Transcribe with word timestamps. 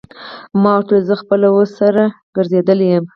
ما 0.61 0.71
ورته 0.75 0.91
وویل: 0.93 1.07
زه 1.09 1.13
خپله 1.21 1.47
اوس 1.51 1.69
سر 1.79 1.95
ګرځېدلی 2.35 2.87
یم. 2.93 3.05